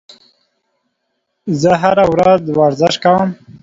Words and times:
زه 1.61 1.71
هره 1.81 2.05
ورځ 2.13 2.43
ورزش 2.59 2.95
کوم 3.03 3.29